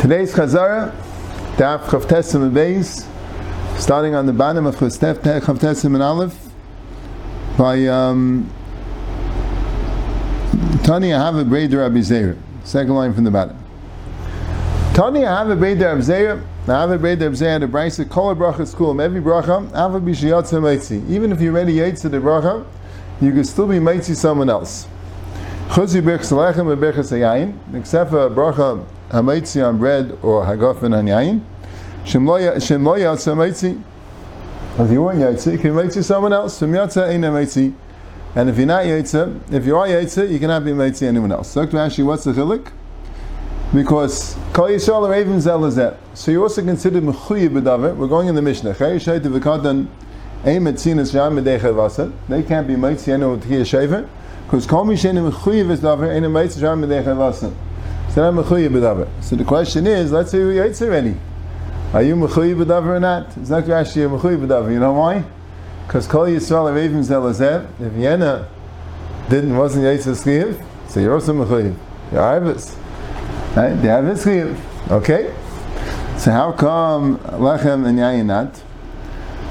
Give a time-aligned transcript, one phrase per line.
[0.00, 0.92] Today's Chazara,
[1.56, 3.04] Daf Chavtesim and Beis,
[3.80, 6.38] starting on the bottom of Chavtesim and Aleph,
[7.58, 8.48] by um,
[10.84, 12.36] Tani Ahava Breder Rabbi Zeir.
[12.62, 13.58] Second line from the bottom.
[14.94, 19.20] Tani Ahava Breder Rabbi Zeir, Ahava Breder Rabbi Zeir, the Brisa, Kol Bracha School, every
[19.20, 21.10] Bracha, Ahava Meitzi.
[21.10, 22.64] Even if you're ready Yaitza the Bracha,
[23.22, 24.88] you can still be Meitzi someone else.
[25.68, 31.06] Chuzi Birch Salechem and Birchas Hayayin, except for Bracha Hamaitzi on bread or Hagafen on
[31.06, 31.40] Yayin.
[32.04, 33.80] Shem lo Yatza Meitzi.
[34.78, 36.58] If you weren't Yaitza, you can Meitzi someone else.
[36.58, 37.72] Shem Yatza Ein Meitzi.
[38.34, 41.48] And if you're not Yaitza, if you are Yaitza, you cannot be Meitzi anyone else.
[41.48, 42.72] So, actually, what's the chilik?
[43.72, 45.96] Because Kol Yisrael even zelazet.
[46.12, 47.96] So you also consider Mechuyi B'davar.
[47.96, 48.74] We're going in the Mishnah.
[48.74, 49.86] Chay Shayt V'katan
[50.44, 50.76] They can't
[52.66, 54.08] be Meitzi.
[54.44, 57.54] Because Kol Mishen Mechuyi V'davar Ein Meitzi Yam Medecha Vasa.
[58.10, 59.08] So not Mechuyi B'davar.
[59.22, 61.16] So the question is, let's say you're Yaitza already.
[61.92, 63.36] Are you Mechuyi B'davar or not?
[63.36, 64.72] It's not actually a Mechuyi B'davar.
[64.72, 65.24] You know why?
[65.86, 67.66] Because Kol Yisrael are even zelazet.
[67.80, 68.46] If Yena
[69.30, 71.74] didn't wasn't Yaitza Schiyv, so you're also Mechuyi.
[72.10, 72.76] You're Arvis.
[73.54, 73.74] Right?
[73.74, 74.58] They have his chiyuv.
[74.90, 75.34] Okay?
[76.16, 78.62] So how come lechem and yayin not?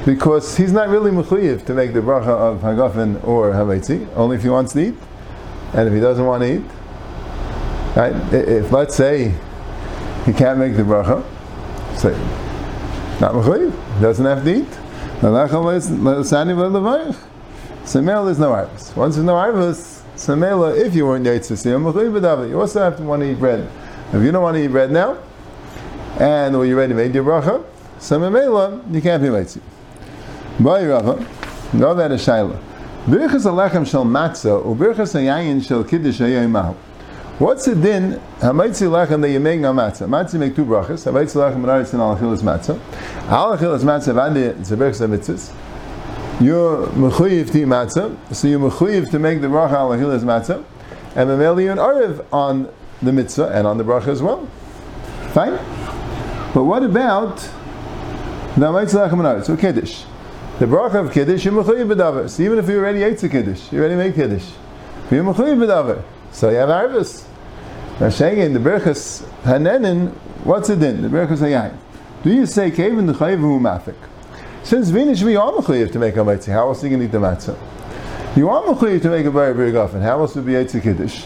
[0.05, 4.43] Because he's not really mechuyev to make the bracha of hagafen or havaitzi, only if
[4.43, 4.95] he wants to eat.
[5.73, 6.63] And if he doesn't want to eat,
[7.95, 8.13] right?
[8.33, 9.33] If let's say
[10.25, 11.23] he can't make the bracha,
[11.97, 12.11] say
[13.19, 14.67] not mechuyev, doesn't have to eat.
[15.21, 17.15] V'levarich.
[17.83, 18.95] Samel is no arvus.
[18.95, 23.31] Once there's no arvus, Samela, if you weren't Yaitz you also have to want to
[23.31, 23.67] eat bread.
[24.13, 25.17] If you don't want to eat bread now,
[26.19, 27.63] and or you ready made your bracha,
[27.97, 28.19] so
[28.91, 29.61] you can't be mitzi.
[30.61, 31.25] Bye Rava,
[31.73, 32.61] no that is shaila.
[33.05, 36.75] Birchas alechem shel matzah, or birchas hayayin shel kiddush hayayimahu.
[37.39, 38.21] What's the din?
[38.37, 40.07] Hamaitzi lechem that you make on matzah.
[40.07, 41.11] Matzah make two brachas.
[41.11, 42.79] Hamaitzi lechem menaris and alachilas matzah.
[43.25, 45.51] Alachilas matzah vandi zebirchas mitzvahs.
[46.39, 50.63] You're mechuyev to matzah, so you're mechuyev to make the bracha alachilas matzah,
[51.15, 52.71] and memeli you're an ariv on
[53.01, 54.45] the mitzvah and on the bracha as well.
[55.33, 55.53] Fine?
[56.53, 57.37] But what about
[58.57, 60.03] the mitzvah lachem So kiddush.
[60.61, 62.29] The bracha of kiddush, you're mechuyev b'davar.
[62.29, 64.47] So even if you already ate the kiddush, you already made kiddush.
[65.09, 66.03] You're mechuyev b'davar.
[66.31, 66.69] So you have.
[67.99, 70.13] Now saying the berachas hanenin,
[70.43, 71.01] what's it in?
[71.01, 71.75] The berachas hayayin.
[72.21, 73.95] Do you say kevin the chayiv mafik?
[74.61, 77.11] Since we are mechuyev to make a mitzvah, how else are you going to eat
[77.11, 78.37] the matzah?
[78.37, 80.01] You are mechuyev to make a very very often.
[80.03, 81.25] How else would be ate the kiddush?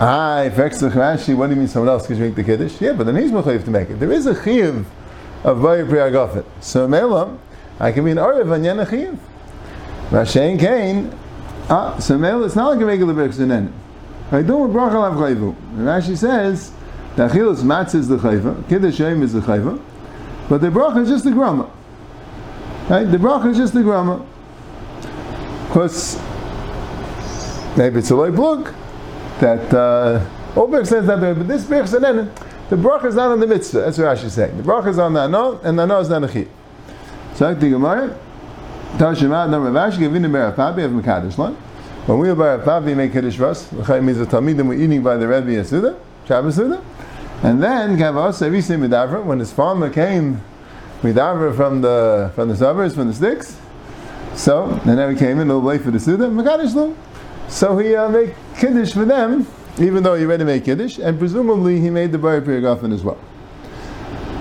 [0.00, 2.80] Ah, if Rashi, what do you mean someone else can make the kiddush?
[2.80, 4.00] Yeah, but then he's mechayiv to make it.
[4.00, 4.86] There is a chiyuv
[5.44, 6.44] of bayir priyagafit.
[6.60, 7.38] So mela,
[7.80, 9.18] I can be an ariv and yen a chiyuv.
[10.60, 11.10] Kain.
[11.70, 13.72] Ah, so mela, it's not like a regular berchzinen.
[14.32, 15.54] I do with bracha lav chayvu.
[15.76, 16.72] Rashi says
[17.16, 19.80] the achilas matz is the chayva, kiddush shem is the chayva,
[20.48, 21.70] but the bracha is just the grama.
[22.88, 23.04] Right?
[23.04, 24.26] The bracha is just the grama.
[25.68, 26.16] Because
[27.76, 28.74] maybe it's a loy plug
[29.38, 30.20] that uh,
[30.56, 32.28] Oberg says that, but this Birch Zanen,
[32.68, 33.80] the bracha is not on the mitzvah.
[33.80, 34.56] That's what Rashi is saying.
[34.56, 36.48] The bracha is on the ano, and the ano is not a chiyuv.
[37.34, 38.18] So the Gemara,
[38.96, 41.54] Tashima, number Rashi, Gavina Ber Papi of Mekadosh Lan.
[42.06, 43.72] When we were by Papi, make Kiddush Ras.
[43.72, 46.82] L'chayim means the Talmidim were eating by the Rebbe Yasuda, Shabbos Suda.
[47.42, 50.42] And then Kavos Avisi Midavra, when his farmer came
[51.02, 53.58] Midavra from the from the suburbs, from the sticks.
[54.34, 56.96] So, then he came in, little late for the Suda, Mekadosh Lan.
[57.48, 59.46] So he uh, made Kiddush for them,
[59.78, 63.18] even though he already made Kiddush, and presumably he made the Bari Priyagofen as well.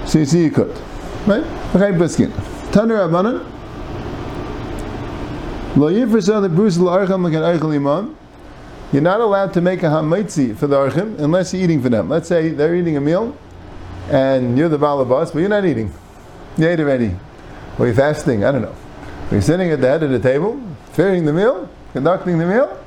[0.06, 0.76] So you see, he could.
[1.26, 1.44] Right?
[1.76, 2.32] Okay, Bliskin.
[2.72, 3.46] Tanur Abanan.
[5.75, 8.16] Lo Yifrisah the Bruce L'archam like an Eichel Imam.
[8.91, 12.09] You're not allowed to make a hamaitzi for the archim unless you're eating for them.
[12.09, 13.38] Let's say they're eating a meal,
[14.09, 15.94] and you're the balabas, but you're not eating.
[16.57, 17.16] You ate already.
[17.78, 18.75] Or you're fasting, I don't know.
[19.30, 20.59] You're sitting at the head of the table,
[20.94, 22.84] fearing the meal, conducting the meal,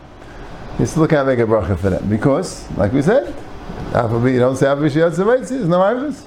[0.78, 4.66] you still can't make a bracha for them because, like we said, you don't say
[4.66, 6.24] there's no Arvis.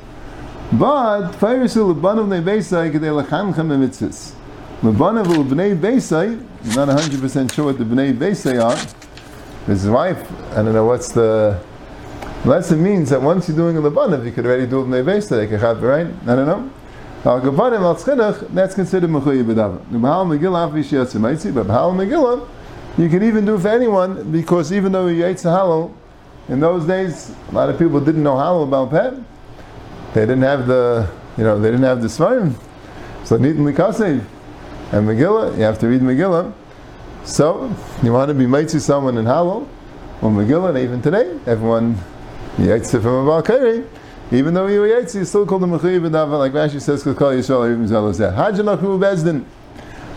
[0.72, 4.34] But Fayrisul Lebanav Ne Beisai Kedei Lachanchem Mitzvahs.
[4.82, 6.40] Lebanav Bnei Beisai,
[6.76, 8.76] not 100% sure what the Bnei Beisai are.
[9.68, 11.62] His wife, I don't know what's the
[12.46, 15.82] lesson means that once you're doing a Lebanav, you could already do a Bnei Beisai,
[15.82, 16.08] right?
[16.08, 16.72] I don't know.
[17.24, 19.80] Al Gavanim Al Tzchidach, that's considered Mechuyi B'Dava.
[19.92, 22.48] Bahal Megillah Avishiyat Zavaitzi, but Bahal Megillah,
[22.98, 25.92] you can even do for anyone because even though you ate halal,
[26.50, 29.14] in those days a lot of people didn't know halal about pet.
[30.16, 32.56] They didn't have the you know they didn't have the svarim.
[33.26, 34.26] So nit mikasev
[34.94, 36.54] and Megillah, you have to read Megillah.
[37.26, 39.68] So you want to be mitzvah someone in halal,
[40.22, 41.98] Well, Megillah, and even today, everyone
[42.56, 43.86] Yaitse from a Balkari,
[44.32, 47.14] even though you were Yaitse, you still called him Mechayiv B'dava, like Rashi says, Kol
[47.14, 48.34] Yisrael, even Zelazeh.
[48.34, 49.44] Hajj Hu Bezdin.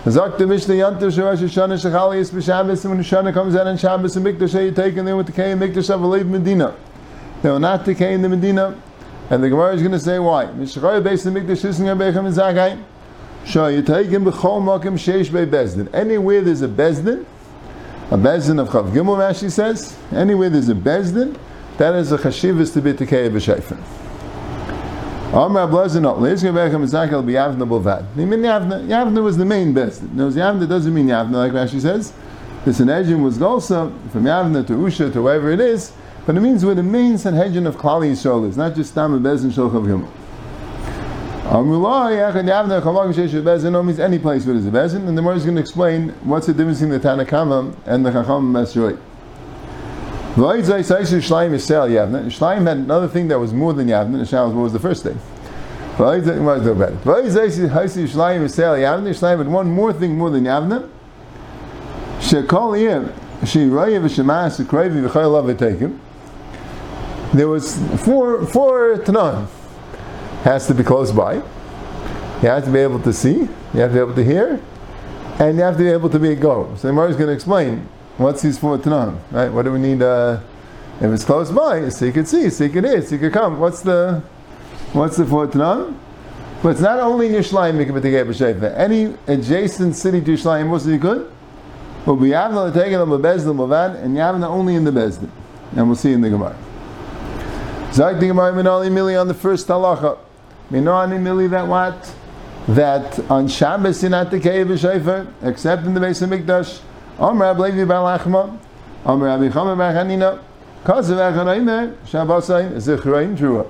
[0.05, 3.77] Zok the Mishnah Yantav Sharash Hashanah Shechali Yis B'Shabbos, and when Hashanah comes out on
[3.77, 6.77] Shabbos and Mikdash, you take with the Kay and Mikdash of Alev Medina.
[7.43, 8.81] They will not decay in the Medina,
[9.31, 10.47] and the Gemara is going to say why.
[10.47, 12.83] Mishachar based on Mikdash Yabechem and Zagai.
[13.45, 15.93] Sure, you take him b'chol makim sheish be bezdin.
[15.95, 17.25] Anywhere there's a bezdin,
[18.11, 21.39] a bezdin of Chav Gimel, Rashi says, anywhere there's a bezdin,
[21.79, 23.79] that is a chashivas to be tekei b'sheifen.
[25.33, 28.07] Amar Ablazin not Leis Gebechem Zakel be Yavna Bovad.
[28.17, 28.87] I mean Yavna.
[28.87, 30.13] Yavna was the main bezdin.
[30.13, 32.15] No, Yavna doesn't mean Yavna like Rashi says.
[32.65, 35.93] The Sanhedrin was also from Yavna to Usha to wherever it is,
[36.29, 39.25] but it means where the main Sanhedrin of Klali Yisrael is, not just Tam and
[39.25, 40.11] Bezdin Shulchav Gimel.
[41.45, 42.11] Amrullah
[43.83, 46.45] means any place where there's a Bezdin, and the Gemara is going to explain what's
[46.47, 48.99] the difference between the Tanakama and the Chacham Mesroi.
[52.27, 54.21] Shleim had another thing that was more than Yavna.
[54.21, 55.19] Shleim was the first thing.
[55.97, 56.27] Shleim
[59.39, 60.91] had one more thing more than Yavna.
[67.35, 69.49] There was four four tanan.
[70.45, 71.35] Has to be close by.
[71.35, 73.49] You have to be able to see.
[73.75, 74.61] You have to be able to hear,
[75.39, 76.75] and you have to be able to be a go.
[76.77, 77.89] So the Gemara is going to explain
[78.19, 79.17] What's these four tanan?
[79.31, 79.49] Right?
[79.49, 80.03] What do we need?
[80.03, 80.41] Uh,
[81.01, 83.31] if it's close by, so you can see, so you can hear, so you can
[83.31, 83.61] come.
[83.61, 84.21] What's the
[84.93, 85.97] what's the four tanan?
[86.61, 91.31] But it's not only in Yerushalayim Any adjacent city to Yerushalayim you could.
[92.05, 94.83] But we have not taken them a bezdin mavad, and you have not only in
[94.83, 95.31] the bezdin,
[95.77, 96.57] and we'll see in the Gemara.
[97.93, 100.19] Zayt Gemara minali mili on the first halacha.
[100.71, 102.15] Minali mili that what?
[102.69, 106.83] That on Shabbos you're not of except in the base of Mikdash.
[107.19, 108.57] Om Rab Levi Bar Lachma,
[109.05, 110.39] Om Rabbi Chama Bar Hanina,
[110.85, 113.67] Kazav Echanaime, Shabbasayin, Zichrain Trua.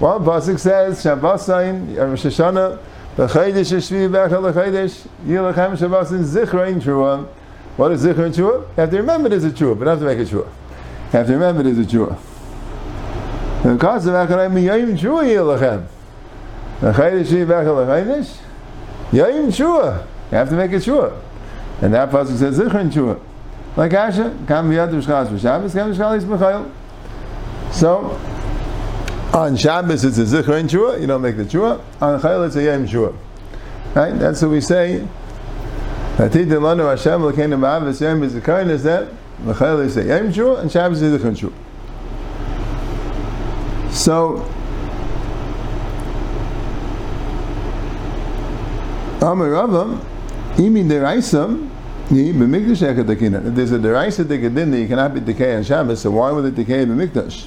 [0.00, 2.78] Well, Pasuk says, Shabbasayin, Rosh Hashanah,
[3.16, 7.28] B'chaydish Shvi Bechel L'chaydish, Yilachem Shabbasayin, Zichrain Trua.
[7.76, 8.62] What is Zichrain Trua?
[8.62, 10.46] You have to remember there's a Trua, but not to make a Trua.
[10.46, 12.18] You have to remember there's a Trua.
[13.62, 15.86] Echanaime, Yayim Trua Yilachem.
[16.80, 18.36] B'chaydish Shvi Bechel L'chaydish,
[19.12, 20.06] Yayim Trua.
[20.30, 21.20] You have to make a Trua.
[21.82, 23.18] And that pasuk says zichron shua.
[23.76, 26.70] Like Asha, kam v'yad v'shchaz v'shabbos, kam v'shchal yismachayil.
[27.72, 28.20] So,
[29.32, 31.80] on Shabbos it's a zichron shua, you don't make the shua.
[32.02, 33.14] On chayil it's a yom shua.
[33.94, 34.12] Right?
[34.18, 35.06] That's what we say.
[36.16, 39.08] Atid delanu Hashem l'keinu ba'avis yom b'zikayin is that er.
[39.46, 41.52] l'chayil is a yom shua, and Shabbos is a zichron shua.
[44.00, 44.36] So,
[49.20, 50.00] Amar Rava,
[50.56, 51.68] Imi deraisa,
[52.08, 53.46] b'mikdash ekadakina.
[53.46, 56.46] If there's a deraisa dekadin that you cannot be decay on Shabbos, so why would
[56.46, 57.46] it decay b'mikdash?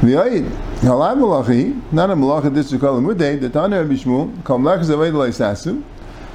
[0.00, 0.50] V'ayid,
[0.80, 4.58] halai malachi, not a malacha this to call a mudei, the Tana Rabbi Shmuel, kol
[4.58, 5.80] malach zaved lo isasu,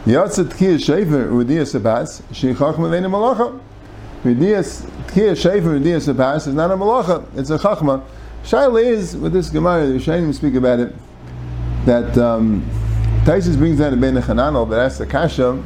[0.06, 3.60] yatzat tkiyah shefer udiyah sabas, sheichach mevena malacha.
[4.24, 4.64] Udiyah
[5.12, 8.02] tkiyah shefer udiyah sabas is not a malacha, it's a chachma.
[8.46, 10.94] Shaila is, with this Gemara, the Shainim speak about it,
[11.86, 12.64] that um,
[13.24, 15.64] Taisus brings down a Ben Chananel, but that's the Kasha,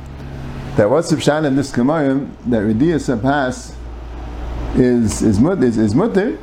[0.77, 3.75] that what's Pshan in this Gemara, that Rediyas Sapas
[4.79, 6.37] is, is, is, is mutter,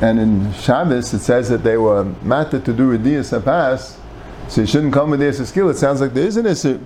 [0.00, 3.96] and in Shabbos it says that they were matter to do Rediyas Sapas,
[4.48, 5.70] so you shouldn't come with the skill.
[5.70, 6.80] It sounds like there is an issue.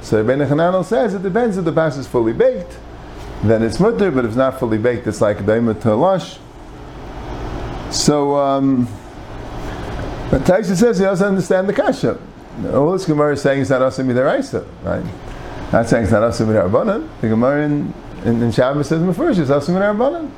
[0.00, 2.78] So Ben Chananel says it depends if the pass is fully baked,
[3.42, 6.38] then it's mutter, but if it's not fully baked, it's like Daima Talash.
[7.90, 8.86] So, um,
[10.30, 12.18] but Taisa says he doesn't understand the kasha.
[12.72, 15.04] All this Gemara is saying is not asim midaraisa, right?
[15.72, 17.08] Not saying it's not asim midarabanan.
[17.20, 17.92] The Gemara in,
[18.24, 20.30] in, in Shabbos says first it's asim midarabanan.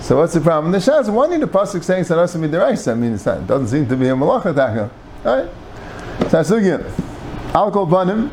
[0.00, 0.72] So what's the problem?
[0.72, 2.92] The why need the pasuk saying it's not asim midaraisa?
[2.92, 4.90] I mean, it's not, it doesn't seem to be a malacha taka,
[5.24, 6.44] right?
[6.44, 6.84] So again.
[7.54, 8.30] Alcohol banim.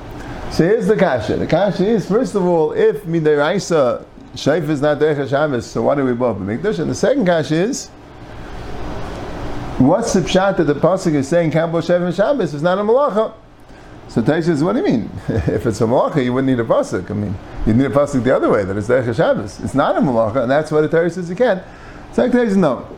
[0.51, 1.37] So here's the kasha.
[1.37, 4.05] The kasha is first of all, if midaraisa
[4.35, 6.79] shaif is not derech Shabbos, so why do we both mikdash?
[6.79, 7.89] And the second kasha is.
[9.77, 13.31] What's the pshat that the pasuk is saying Kambo Shevim Shabbos is not a malacha?
[14.07, 15.11] So Taisha says, what do you mean?
[15.27, 17.11] if it's a malacha, you wouldn't need a pasuk.
[17.11, 17.35] I mean,
[17.67, 19.59] you need a pasuk the other way that it's Derech Shabbos.
[19.59, 21.61] It's not a malacha, and that's why the Torah says you can.
[22.13, 22.89] So Taisha says, no.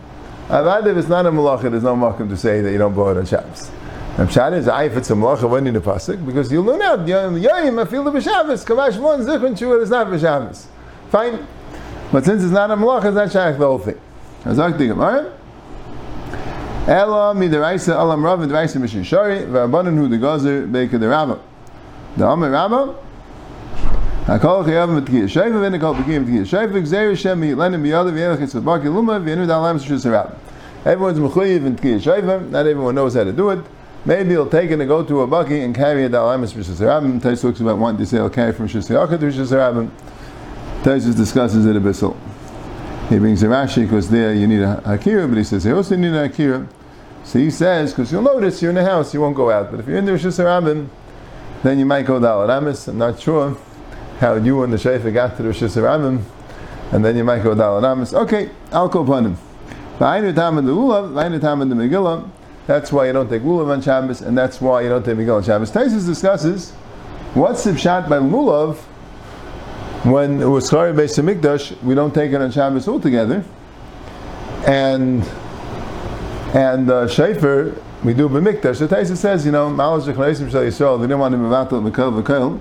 [0.48, 3.10] Avad, if it's not a malacha, there's no makom to say that you don't blow
[3.10, 3.70] it on Shabbos.
[4.18, 6.82] And pshat is, I if it's a malacha, wouldn't need a pasuk because you learn
[6.82, 7.36] out Yom
[7.78, 8.66] I feel the b'Shabbos.
[8.66, 10.68] Kavash one zichron shua is not b'Shabbos.
[11.10, 11.46] Fine,
[12.14, 14.00] but since it's not a malacha, it's not shaykh the whole thing.
[14.46, 15.39] Azak All right.
[16.88, 21.40] Ela midiraisa alam rav midiraisa mishin shari v'abanan hu degazer beika derabba.
[22.18, 22.96] The Amar Rabba
[24.26, 28.86] Hakol chayav v'tkiyah shayfa v'nikol b'kiyah v'tkiyah shayfa gzeir shem yilenim b'yadav v'yelech yitzvah baki
[28.86, 30.36] luma v'yenu da'alam s'shus
[30.86, 32.50] Everyone's mechuyev in tkiyah.
[32.50, 33.60] Not everyone knows how to do it.
[34.06, 37.22] Maybe he'll take it and go to a buggy and carry a da'alamis for shus
[37.22, 39.90] Tais talks about wanting to say he'll from shus to shus harabim.
[40.84, 42.39] Tais discusses it a bit.
[43.10, 45.96] He brings a Rashi because there you need a hakira, but he says he also
[45.96, 46.68] need a hakira.
[47.24, 49.72] So he says, because you'll notice you're in the house, you won't go out.
[49.72, 50.88] But if you're in the Rosh Hashanah,
[51.64, 52.88] then you might go Dalit Amis.
[52.88, 53.58] I'm not sure
[54.20, 56.22] how you and the Shaifa got to the Rosh Hashanah,
[56.92, 58.14] and then you might go Dalit Amis.
[58.14, 59.38] Okay, I'll go upon him.
[59.98, 60.06] The
[61.76, 62.30] the.
[62.68, 65.38] That's why you don't take Lulav on Shabbos, and that's why you don't take Megillah
[65.38, 65.72] on Shabbos.
[65.72, 66.72] Taisus discusses
[67.34, 68.78] what's the shot by Lulav
[70.04, 73.44] when it was Chari Beis Hamikdash, we don't take it on Shabbos altogether.
[74.66, 75.24] And
[76.54, 78.78] and uh, Shafer, we do b'mikdash.
[78.78, 82.24] So Taisa says, you know, Malash Zechnaisim Shal Yisrael, they didn't want to mevatel v'kel
[82.24, 82.60] v'kel.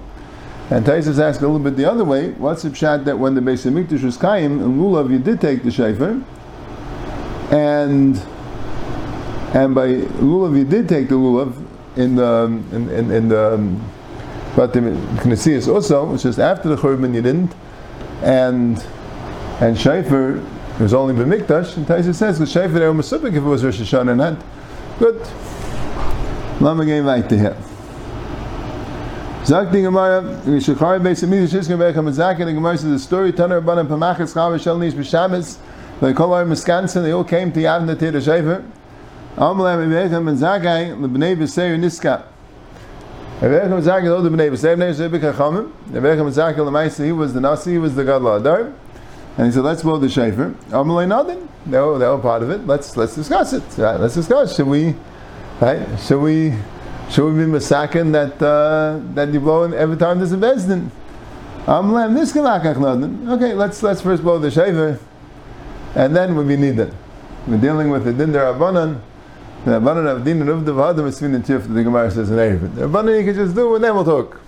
[0.71, 3.41] And Taisa asks a little bit the other way, what's the pshat that when the
[3.41, 6.23] Beis Hamikdash was Kaim, in Lulav you did take the Shafer,
[7.51, 8.17] and
[9.55, 11.55] and by Lulav you did take the Lulav
[11.97, 13.81] in the, in, in, in the,
[14.59, 17.55] but the Knesias also, it's just after the Churban you didn't,
[18.25, 18.85] and
[19.61, 20.45] and Shaifer
[20.81, 24.17] was only B'mikdash, and Taisa says, because Shaifer there was if it was Rosh Hashanah,
[24.17, 24.37] not
[24.99, 25.21] good.
[26.61, 27.55] Lama game right to him.
[29.45, 33.87] Zakti Gemara, Rishachari Beis Amidah Shishka Becha Mazaka, the Gemara says the story, Taner Rabbanan
[33.87, 34.95] Pamachas Chava Shel Nish
[36.01, 38.69] they call our Miskansen, they all came to Yavna Tira Shaifer,
[39.37, 42.25] Amalei Becha Mazakai, Lebnei V'Seir Niska,
[43.41, 45.73] Mazaka told the Bnei B'Seir Bnei B'Seir B'Chachamim.
[45.91, 48.73] Rebecca Mazaka L'maisa, he was the Nasi, he was the Gadol Adar.
[49.37, 50.51] And he said, let's blow the shofar.
[50.71, 51.47] Amalei Nadin.
[51.65, 52.67] They were, they were part of it.
[52.67, 53.63] Let's let's discuss it.
[53.77, 53.97] Right?
[54.01, 54.57] Let's discuss.
[54.57, 54.97] Should we,
[55.61, 55.87] right?
[56.01, 56.55] Should we,
[57.09, 60.91] should we be masakin that uh, that you blow every time there's a bezdin?
[61.67, 63.29] Amalei this Nadin.
[63.31, 64.99] Okay, let's let's first blow the shofar,
[65.95, 66.93] and then when we need it.
[67.47, 69.01] We're dealing with the din derabanan.
[69.65, 72.37] The Rabbanan of Din and Uvda V'Adam is Svin and Tif, the Gemara says in
[72.37, 72.75] Erev.
[72.75, 74.41] The Rabbanan you can just do, and then we'll talk.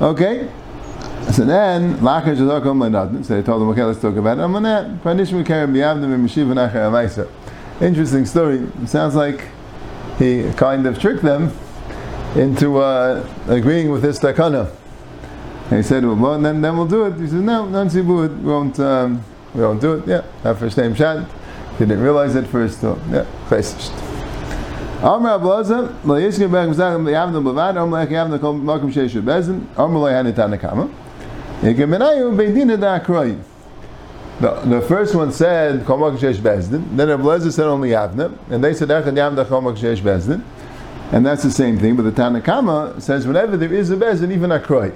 [0.00, 0.48] Okay?
[1.32, 4.40] So then, Lachar Shadokom Lenadin, so they told him, okay, let's talk about it.
[4.40, 7.28] Amanat, Pranishma Kerem B'Yavdim and Meshiv and Achar Amaisa.
[7.80, 8.58] Interesting story.
[8.82, 9.48] It sounds like
[10.18, 11.52] he kind of tricked them
[12.34, 14.74] into uh, agreeing with this takana.
[15.70, 17.20] And he said, well, then, then we'll do it.
[17.20, 19.22] He said, no, non we won't, um,
[19.54, 20.08] we won't do it.
[20.08, 20.94] Yeah, our first name.
[20.94, 22.80] He didn't realize it first.
[22.80, 24.07] So, yeah.
[25.00, 28.58] Amr Yishke Bech Mzachim Yavna Amr Lech Yavna Kol
[28.90, 30.24] Sheshu Bezin, Amr Lech
[31.62, 32.98] Beidina Da.
[34.40, 38.62] The, the first one said Kol Malkum Shesh Bezdin, then Ablaza said only Yavna, and
[38.62, 40.42] they said Echad Yavna Kol Malkum Shesh Bezdin,
[41.12, 44.50] and that's the same thing, but the Tanakama says whenever there is a Bezdin, even
[44.50, 44.92] Akroi.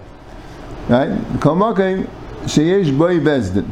[0.88, 1.16] Right?
[1.40, 2.08] Kol Malkum
[2.42, 3.68] Sheyesh Boi Bezdin.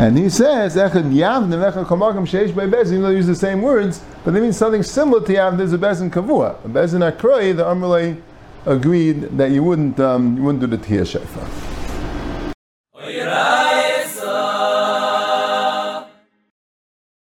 [0.00, 3.26] And he says, Echad Yavna Echad Kol Malkum Sheyesh Boi Bezdin, even though they use
[3.26, 5.58] the same words, but they mean something similar to Yav.
[5.58, 7.54] There's a bezin kavua, a bezin akroi.
[7.54, 8.18] The Amrulay
[8.64, 11.46] agreed that you wouldn't um, you wouldn't do the tiyah shefa.